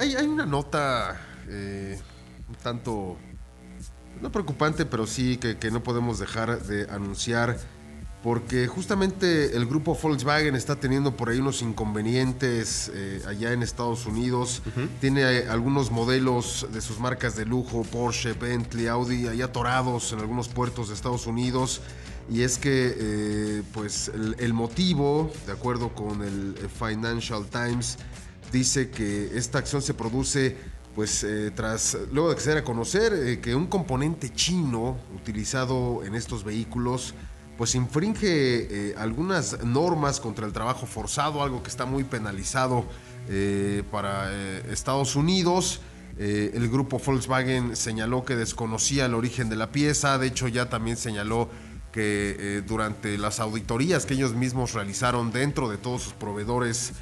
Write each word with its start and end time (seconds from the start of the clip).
hay, 0.00 0.16
hay 0.16 0.26
una 0.26 0.46
nota 0.46 1.20
eh, 1.48 2.00
un 2.48 2.54
tanto, 2.56 3.16
no 4.20 4.32
preocupante, 4.32 4.86
pero 4.86 5.06
sí 5.06 5.36
que, 5.36 5.58
que 5.58 5.70
no 5.70 5.82
podemos 5.82 6.18
dejar 6.18 6.62
de 6.62 6.90
anunciar 6.90 7.58
porque 8.22 8.66
justamente 8.66 9.56
el 9.56 9.66
grupo 9.66 9.94
Volkswagen 10.00 10.54
está 10.54 10.76
teniendo 10.76 11.16
por 11.16 11.30
ahí 11.30 11.38
unos 11.38 11.62
inconvenientes 11.62 12.90
eh, 12.94 13.22
allá 13.26 13.52
en 13.52 13.62
Estados 13.62 14.04
Unidos. 14.04 14.62
Tiene 15.00 15.22
eh, 15.22 15.48
algunos 15.48 15.90
modelos 15.90 16.66
de 16.70 16.82
sus 16.82 16.98
marcas 16.98 17.34
de 17.34 17.46
lujo, 17.46 17.82
Porsche, 17.82 18.34
Bentley, 18.34 18.88
Audi, 18.88 19.26
allá 19.26 19.46
atorados 19.46 20.12
en 20.12 20.20
algunos 20.20 20.48
puertos 20.48 20.88
de 20.88 20.94
Estados 20.94 21.26
Unidos. 21.26 21.80
Y 22.30 22.42
es 22.42 22.58
que, 22.58 22.94
eh, 22.96 23.62
pues, 23.72 24.08
el, 24.08 24.36
el 24.38 24.52
motivo, 24.52 25.32
de 25.46 25.52
acuerdo 25.52 25.94
con 25.94 26.22
el 26.22 26.56
Financial 26.78 27.46
Times, 27.46 27.96
dice 28.50 28.90
que 28.90 29.36
esta 29.36 29.58
acción 29.58 29.82
se 29.82 29.94
produce 29.94 30.56
pues 30.94 31.22
eh, 31.24 31.52
tras 31.54 31.96
luego 32.12 32.30
de 32.30 32.34
que 32.34 32.40
se 32.40 32.50
diera 32.50 32.60
a 32.60 32.64
conocer 32.64 33.12
eh, 33.12 33.40
que 33.40 33.54
un 33.54 33.66
componente 33.66 34.32
chino 34.32 34.98
utilizado 35.14 36.02
en 36.04 36.14
estos 36.14 36.44
vehículos 36.44 37.14
pues 37.56 37.74
infringe 37.74 38.26
eh, 38.26 38.94
algunas 38.96 39.62
normas 39.64 40.18
contra 40.18 40.46
el 40.46 40.52
trabajo 40.52 40.86
forzado, 40.86 41.42
algo 41.42 41.62
que 41.62 41.68
está 41.68 41.84
muy 41.84 42.04
penalizado 42.04 42.86
para 43.92 44.32
Estados 44.72 45.14
Unidos. 45.14 45.80
El 46.18 46.68
grupo 46.68 46.98
Volkswagen 46.98 47.76
señaló 47.76 48.24
que 48.24 48.34
desconocía 48.34 49.06
el 49.06 49.14
origen 49.14 49.48
de 49.48 49.54
la 49.54 49.70
pieza, 49.70 50.18
de 50.18 50.26
hecho 50.26 50.48
ya 50.48 50.68
también 50.68 50.96
señaló 50.96 51.48
que 51.92 52.64
durante 52.66 53.18
las 53.18 53.38
auditorías 53.38 54.04
que 54.04 54.14
ellos 54.14 54.34
mismos 54.34 54.72
realizaron 54.72 55.30
dentro 55.30 55.68
de 55.68 55.76
todos 55.76 56.02
sus 56.02 56.12
proveedores 56.14 56.92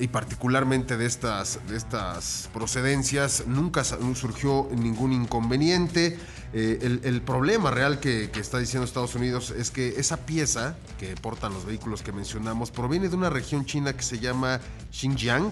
y 0.00 0.08
particularmente 0.08 0.96
de 0.96 1.06
estas, 1.06 1.60
de 1.68 1.76
estas 1.76 2.48
procedencias, 2.54 3.44
nunca 3.46 3.84
surgió 3.84 4.68
ningún 4.74 5.12
inconveniente. 5.12 6.18
Eh, 6.52 6.78
el, 6.82 7.00
el 7.04 7.22
problema 7.22 7.70
real 7.70 8.00
que, 8.00 8.30
que 8.32 8.40
está 8.40 8.58
diciendo 8.58 8.84
Estados 8.84 9.14
Unidos 9.14 9.50
es 9.56 9.70
que 9.70 10.00
esa 10.00 10.16
pieza 10.16 10.76
que 10.98 11.14
portan 11.16 11.52
los 11.52 11.66
vehículos 11.66 12.02
que 12.02 12.12
mencionamos 12.12 12.70
proviene 12.70 13.08
de 13.08 13.16
una 13.16 13.30
región 13.30 13.66
china 13.66 13.92
que 13.92 14.02
se 14.02 14.18
llama 14.18 14.60
Xinjiang. 14.90 15.50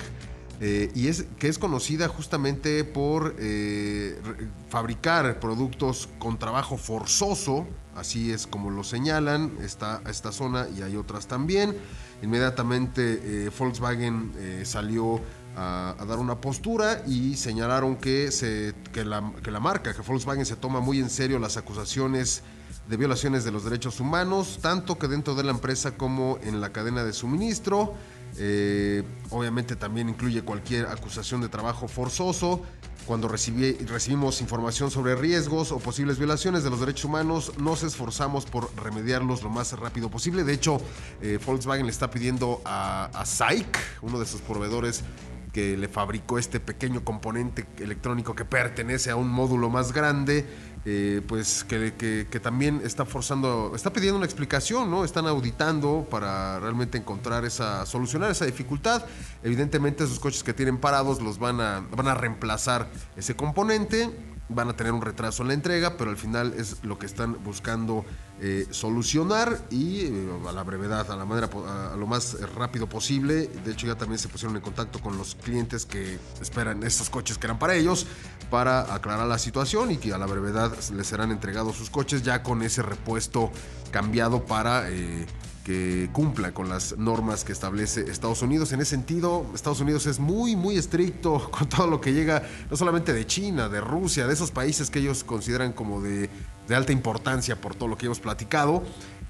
Eh, 0.61 0.91
y 0.95 1.09
es 1.09 1.27
que 1.39 1.49
es 1.49 1.59
conocida 1.59 2.09
justamente 2.09 2.83
por 2.85 3.37
eh, 3.39 4.21
fabricar 4.69 5.39
productos 5.39 6.09
con 6.19 6.39
trabajo 6.39 6.77
forzoso, 6.77 7.67
así 7.95 8.33
es 8.33 8.47
como 8.47 8.71
lo 8.71 8.83
señalan, 8.83 9.57
esta, 9.63 10.03
esta 10.09 10.33
zona 10.33 10.67
y 10.77 10.83
hay 10.83 10.97
otras 10.97 11.29
también. 11.29 11.77
Inmediatamente 12.23 13.21
eh, 13.23 13.51
Volkswagen 13.57 14.33
salió 14.65 15.21
a, 15.57 15.95
a 15.97 16.05
dar 16.05 16.19
una 16.19 16.41
postura 16.41 17.03
y 17.07 17.37
señalaron 17.37 17.97
que, 17.97 18.33
se, 18.33 18.75
que, 18.93 19.05
la, 19.05 19.33
que 19.43 19.53
la 19.53 19.61
marca, 19.61 19.95
que 19.95 20.03
Volkswagen 20.03 20.45
se 20.45 20.57
toma 20.57 20.81
muy 20.81 20.99
en 20.99 21.11
serio 21.11 21.39
las 21.39 21.57
acusaciones 21.57 22.43
de 22.89 22.97
violaciones 22.97 23.45
de 23.45 23.53
los 23.53 23.65
derechos 23.65 24.01
humanos, 24.01 24.59
tanto 24.63 24.99
que 24.99 25.09
dentro 25.09 25.35
de 25.35 25.45
la 25.45 25.51
empresa 25.51 25.97
como 25.97 26.39
en 26.43 26.61
la 26.61 26.73
cadena 26.73 27.05
de 27.05 27.13
suministro. 27.13 27.95
Eh, 28.37 29.03
obviamente 29.31 29.77
también 29.77 30.09
incluye 30.09 30.43
cualquier 30.43 30.87
acusación 30.87 31.41
de 31.41 31.49
trabajo 31.49 31.89
forzoso. 31.89 32.63
Cuando 33.07 33.27
recibí- 33.27 33.79
recibimos 33.87 34.43
información 34.43 34.91
sobre 34.91 35.17
riesgos 35.17 35.73
o 35.73 35.79
posibles 35.79 36.19
violaciones 36.19 36.63
de 36.63 36.69
los 36.69 36.81
derechos 36.81 37.07
humanos, 37.07 37.53
nos 37.57 37.83
esforzamos 37.83 38.45
por 38.45 38.71
remediarlos 38.77 39.43
lo 39.43 39.49
más 39.49 39.73
rápido 39.79 40.11
posible. 40.11 40.45
De 40.45 40.53
hecho, 40.53 40.79
eh, 41.23 41.39
Volkswagen 41.47 41.87
le 41.87 41.93
está 41.93 42.11
pidiendo 42.11 42.61
a, 42.67 43.07
a 43.07 43.25
SAIC, 43.25 43.79
uno 44.03 44.19
de 44.21 44.27
sus 44.27 44.43
proveedores, 44.43 45.05
que 45.53 45.77
le 45.77 45.89
fabricó 45.89 46.39
este 46.39 46.61
pequeño 46.61 47.05
componente 47.05 47.67
electrónico 47.79 48.35
que 48.35 48.45
pertenece 48.45 49.11
a 49.11 49.17
un 49.17 49.29
módulo 49.29 49.71
más 49.71 49.93
grande, 49.93 50.45
eh, 50.85 51.23
pues 51.27 51.65
que, 51.65 51.95
que- 51.95 52.27
que 52.31 52.41
también 52.41 52.81
está 52.85 53.05
forzando, 53.05 53.73
está 53.75 53.93
pidiendo 53.93 54.17
una 54.17 54.27
explicación, 54.27 54.91
¿no? 54.91 55.05
Están 55.05 55.27
auditando 55.27 56.07
para 56.11 56.61
realmente 56.61 56.99
encontrar 56.99 57.45
esa, 57.45 57.85
solucionar 57.87 58.31
esa 58.31 58.45
dificultad. 58.47 59.05
Evidentemente 59.43 60.05
esos 60.05 60.21
coches 60.21 60.43
que 60.43 60.55
tienen 60.55 60.79
parados 60.79 61.21
los 61.21 61.39
van 61.39 61.61
a, 61.61 61.81
van 61.97 62.09
a 62.09 62.15
reemplazar 62.15 62.89
ese 63.17 63.35
componente, 63.37 64.09
van 64.49 64.69
a 64.69 64.77
tener 64.77 64.93
un 64.93 65.03
retraso 65.03 65.43
en 65.43 65.49
la 65.49 65.55
entrega, 65.55 65.97
pero 65.97 66.11
al 66.11 66.17
final 66.17 66.55
es 66.57 66.83
lo 66.83 66.99
que 66.99 67.07
están 67.07 67.43
buscando 67.45 68.05
eh, 68.41 68.67
solucionar 68.71 69.67
y 69.71 70.07
eh, 70.07 70.31
a 70.49 70.53
la 70.53 70.63
brevedad, 70.63 71.11
a 71.11 71.17
la 71.17 71.25
manera, 71.25 71.51
a, 71.67 71.93
a 71.93 71.97
lo 71.97 72.07
más 72.07 72.41
rápido 72.55 72.89
posible. 72.89 73.49
De 73.65 73.73
hecho, 73.73 73.87
ya 73.87 73.97
también 73.97 74.19
se 74.19 74.29
pusieron 74.29 74.57
en 74.57 74.63
contacto 74.63 75.01
con 75.01 75.19
los 75.19 75.35
clientes 75.35 75.85
que 75.85 76.19
esperan 76.41 76.83
estos 76.83 77.11
coches 77.11 77.37
que 77.37 77.47
eran 77.47 77.59
para 77.59 77.75
ellos 77.75 78.07
para 78.51 78.95
aclarar 78.95 79.27
la 79.27 79.39
situación 79.39 79.91
y 79.91 79.99
que 79.99 80.13
a 80.13 80.19
la 80.19 80.27
brevedad 80.27 80.73
les 80.95 81.07
serán 81.07 81.31
entregados 81.31 81.77
sus 81.77 81.91
coches 81.91 82.23
ya 82.23 82.43
con 82.43 82.63
ese 82.63 82.83
repuesto 82.83 83.51
cambiado 83.91 84.45
para 84.45 84.91
eh, 84.91 85.27
que 85.69 86.09
cumpla 86.15 86.55
con 86.55 86.71
las 86.71 86.97
normas 86.97 87.45
que 87.45 87.53
establece 87.53 88.11
Estados 88.11 88.41
Unidos. 88.41 88.73
En 88.73 88.81
ese 88.81 88.93
sentido, 88.93 89.45
Estados 89.55 89.83
Unidos 89.83 90.07
es 90.07 90.19
muy, 90.19 90.57
muy 90.57 90.79
estricto 90.79 91.51
con 91.51 91.69
todo 91.69 91.87
lo 91.87 92.01
que 92.01 92.15
llega, 92.15 92.43
no 92.71 92.77
solamente 92.79 93.13
de 93.13 93.27
China, 93.27 93.69
de 93.69 93.83
Rusia, 93.83 94.27
de 94.27 94.33
esos 94.33 94.51
países 94.51 94.89
que 94.89 95.01
ellos 95.01 95.25
consideran 95.25 95.75
como 95.75 96.01
de, 96.01 96.31
de 96.69 96.75
alta 96.75 96.93
importancia 96.93 97.61
por 97.61 97.75
todo 97.75 97.87
lo 97.87 97.99
que 97.99 98.07
hemos 98.07 98.19
platicado. 98.19 98.83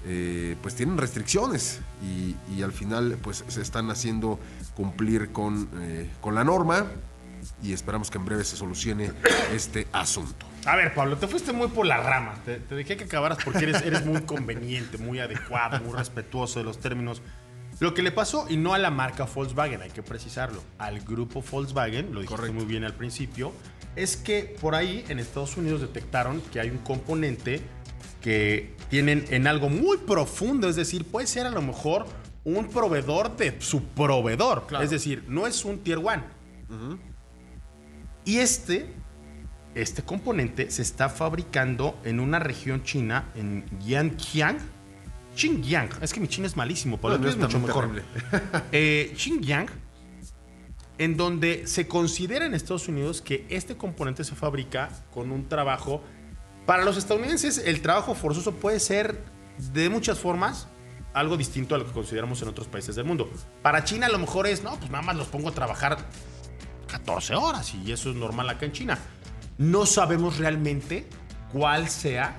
eh, 0.05 0.55
pues 0.61 0.75
tienen 0.75 0.97
restricciones 0.97 1.79
y, 2.01 2.61
al 2.61 2.71
final 2.71 3.17
pues 3.21 3.43
se 3.45 3.61
están 3.61 3.91
haciendo 3.91 4.39
cumplir 4.75 5.33
con, 5.33 5.67
eh, 5.81 6.09
con 6.21 6.35
la 6.35 6.45
norma 6.45 6.85
y 7.61 7.73
esperamos 7.73 8.09
que 8.09 8.17
en 8.17 8.23
breve 8.23 8.45
se 8.45 8.55
solucione 8.55 9.11
este 9.53 9.87
asunto. 9.91 10.48
A 10.69 10.75
ver, 10.75 10.93
Pablo, 10.93 11.17
te 11.17 11.27
fuiste 11.27 11.51
muy 11.51 11.67
por 11.69 11.85
la 11.87 11.97
rama. 11.97 12.35
Te, 12.45 12.57
te 12.57 12.75
dejé 12.75 12.95
que 12.95 13.05
acabaras 13.05 13.39
porque 13.43 13.63
eres, 13.63 13.81
eres 13.81 14.05
muy 14.05 14.21
conveniente, 14.21 14.99
muy 14.99 15.19
adecuado, 15.19 15.79
muy 15.79 15.97
respetuoso 15.97 16.59
de 16.59 16.65
los 16.65 16.79
términos. 16.79 17.23
Lo 17.79 17.93
que 17.93 18.03
le 18.03 18.11
pasó, 18.11 18.45
y 18.49 18.57
no 18.57 18.73
a 18.73 18.77
la 18.77 18.91
marca 18.91 19.23
Volkswagen, 19.23 19.81
hay 19.81 19.89
que 19.89 20.03
precisarlo, 20.03 20.61
al 20.77 20.99
grupo 20.99 21.41
Volkswagen, 21.41 22.13
lo 22.13 22.19
dijiste 22.19 22.35
Correcto. 22.35 22.53
muy 22.53 22.65
bien 22.65 22.83
al 22.83 22.93
principio, 22.93 23.53
es 23.95 24.15
que 24.15 24.55
por 24.61 24.75
ahí 24.75 25.05
en 25.09 25.17
Estados 25.17 25.57
Unidos 25.57 25.81
detectaron 25.81 26.41
que 26.51 26.59
hay 26.59 26.69
un 26.69 26.79
componente 26.79 27.61
que 28.21 28.75
tienen 28.89 29.25
en 29.29 29.47
algo 29.47 29.69
muy 29.69 29.97
profundo, 29.97 30.69
es 30.69 30.75
decir, 30.75 31.05
puede 31.05 31.25
ser 31.25 31.47
a 31.47 31.51
lo 31.51 31.61
mejor 31.61 32.05
un 32.43 32.67
proveedor 32.67 33.35
de 33.37 33.59
su 33.59 33.83
proveedor. 33.85 34.67
Claro. 34.67 34.83
Es 34.83 34.91
decir, 34.91 35.23
no 35.27 35.47
es 35.47 35.65
un 35.65 35.79
tier 35.79 35.97
one. 35.97 36.23
Y 38.25 38.39
este, 38.39 38.93
este 39.75 40.03
componente 40.03 40.71
se 40.71 40.81
está 40.81 41.09
fabricando 41.09 41.99
en 42.03 42.19
una 42.19 42.39
región 42.39 42.83
china, 42.83 43.29
en 43.35 43.65
Yanqiang. 43.79 44.57
Xinjiang. 45.35 45.89
Es 46.01 46.13
que 46.13 46.19
mi 46.19 46.27
chino 46.27 46.47
es 46.47 46.57
malísimo, 46.57 46.97
Pablo. 46.97 47.17
No, 47.17 47.23
no 47.23 47.29
es 47.29 47.37
mucho 47.37 47.59
mejor. 47.59 47.89
Eh, 48.71 49.13
Xinjiang, 49.15 49.67
en 50.97 51.15
donde 51.15 51.65
se 51.65 51.87
considera 51.87 52.45
en 52.45 52.53
Estados 52.53 52.87
Unidos 52.87 53.21
que 53.21 53.45
este 53.49 53.77
componente 53.77 54.23
se 54.23 54.35
fabrica 54.35 54.89
con 55.11 55.31
un 55.31 55.47
trabajo. 55.47 56.03
Para 56.65 56.83
los 56.83 56.97
estadounidenses, 56.97 57.57
el 57.59 57.81
trabajo 57.81 58.15
forzoso 58.15 58.53
puede 58.55 58.79
ser 58.79 59.23
de 59.73 59.89
muchas 59.89 60.19
formas 60.19 60.67
algo 61.13 61.37
distinto 61.37 61.75
a 61.75 61.77
lo 61.77 61.85
que 61.85 61.91
consideramos 61.91 62.41
en 62.41 62.49
otros 62.49 62.67
países 62.67 62.95
del 62.95 63.05
mundo. 63.05 63.29
Para 63.61 63.83
China, 63.83 64.07
a 64.07 64.09
lo 64.09 64.19
mejor 64.19 64.45
es, 64.47 64.63
no, 64.63 64.77
pues 64.77 64.91
nada 64.91 65.03
más 65.03 65.15
los 65.15 65.27
pongo 65.27 65.49
a 65.49 65.51
trabajar 65.51 65.97
14 66.89 67.35
horas 67.35 67.73
y 67.73 67.91
eso 67.91 68.09
es 68.09 68.15
normal 68.15 68.49
acá 68.49 68.65
en 68.65 68.71
China. 68.71 68.99
No 69.59 69.85
sabemos 69.85 70.37
realmente 70.37 71.05
cuál 71.51 71.89
sea 71.89 72.33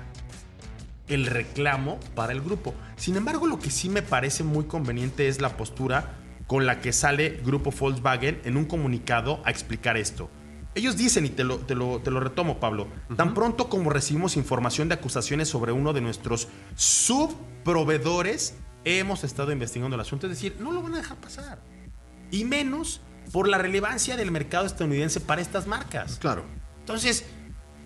el 1.07 1.27
reclamo 1.27 1.99
para 2.15 2.33
el 2.33 2.41
grupo. 2.41 2.73
Sin 2.95 3.15
embargo, 3.15 3.45
lo 3.45 3.59
que 3.59 3.69
sí 3.69 3.89
me 3.89 4.01
parece 4.01 4.43
muy 4.43 4.63
conveniente 4.65 5.27
es 5.27 5.39
la 5.39 5.55
postura 5.55 6.17
con 6.47 6.65
la 6.65 6.81
que 6.81 6.91
sale 6.91 7.39
Grupo 7.45 7.69
Volkswagen 7.69 8.41
en 8.43 8.57
un 8.57 8.65
comunicado 8.65 9.39
a 9.45 9.51
explicar 9.51 9.97
esto. 9.97 10.31
Ellos 10.73 10.97
dicen, 10.97 11.27
y 11.27 11.29
te 11.29 11.43
lo, 11.43 11.59
te 11.59 11.75
lo, 11.75 11.99
te 11.99 12.09
lo 12.09 12.21
retomo, 12.21 12.59
Pablo, 12.59 12.87
tan 13.15 13.35
pronto 13.35 13.69
como 13.69 13.91
recibimos 13.91 14.35
información 14.35 14.89
de 14.89 14.95
acusaciones 14.95 15.47
sobre 15.47 15.73
uno 15.73 15.93
de 15.93 16.01
nuestros 16.01 16.47
subproveedores, 16.73 18.55
hemos 18.83 19.23
estado 19.23 19.51
investigando 19.51 19.93
el 19.93 20.01
asunto. 20.01 20.25
Es 20.25 20.31
decir, 20.31 20.55
no 20.59 20.71
lo 20.71 20.81
van 20.81 20.95
a 20.95 20.97
dejar 20.97 21.17
pasar. 21.17 21.61
Y 22.31 22.45
menos 22.45 23.01
por 23.31 23.47
la 23.47 23.59
relevancia 23.59 24.17
del 24.17 24.31
mercado 24.31 24.65
estadounidense 24.65 25.19
para 25.19 25.41
estas 25.41 25.67
marcas. 25.67 26.17
Claro. 26.19 26.60
Entonces, 26.81 27.25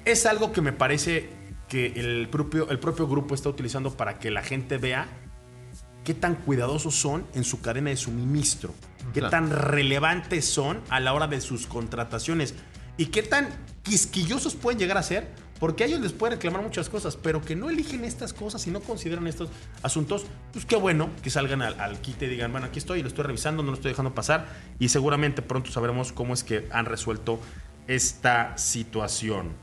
es 0.03 0.25
algo 0.25 0.51
que 0.51 0.61
me 0.61 0.73
parece 0.73 1.29
que 1.67 1.87
el 1.95 2.27
propio, 2.29 2.69
el 2.69 2.79
propio 2.79 3.07
grupo 3.07 3.35
está 3.35 3.49
utilizando 3.49 3.95
para 3.95 4.19
que 4.19 4.31
la 4.31 4.41
gente 4.41 4.77
vea 4.77 5.07
qué 6.03 6.13
tan 6.13 6.35
cuidadosos 6.35 6.95
son 6.95 7.25
en 7.33 7.43
su 7.43 7.61
cadena 7.61 7.89
de 7.89 7.97
suministro, 7.97 8.73
qué 9.13 9.19
Claro. 9.19 9.31
tan 9.31 9.49
relevantes 9.51 10.45
son 10.45 10.81
a 10.89 10.99
la 10.99 11.13
hora 11.13 11.27
de 11.27 11.41
sus 11.41 11.65
contrataciones 11.65 12.53
y 12.97 13.07
qué 13.07 13.23
tan 13.23 13.49
quisquillosos 13.83 14.55
pueden 14.55 14.79
llegar 14.79 14.97
a 14.97 15.03
ser 15.03 15.27
porque 15.59 15.85
a 15.85 15.87
ellos 15.87 16.01
les 16.01 16.11
pueden 16.11 16.35
reclamar 16.37 16.61
muchas 16.61 16.89
cosas, 16.89 17.15
pero 17.15 17.41
que 17.41 17.55
no 17.55 17.69
eligen 17.69 18.03
estas 18.03 18.33
cosas 18.33 18.67
y 18.67 18.71
no 18.71 18.81
consideran 18.81 19.25
estos 19.25 19.49
asuntos, 19.83 20.25
pues 20.51 20.65
qué 20.65 20.75
bueno 20.75 21.09
que 21.23 21.29
salgan 21.29 21.61
al, 21.61 21.79
al 21.79 22.01
quite 22.01 22.25
y 22.25 22.29
digan, 22.29 22.51
bueno, 22.51 22.67
aquí 22.67 22.77
estoy, 22.77 23.01
lo 23.01 23.07
estoy 23.07 23.23
revisando, 23.23 23.63
no 23.63 23.69
lo 23.69 23.75
estoy 23.75 23.91
dejando 23.91 24.13
pasar 24.13 24.47
y 24.79 24.89
seguramente 24.89 25.41
pronto 25.41 25.71
sabremos 25.71 26.11
cómo 26.11 26.33
es 26.33 26.43
que 26.43 26.67
han 26.71 26.85
resuelto 26.85 27.39
esta 27.87 28.57
situación. 28.57 29.53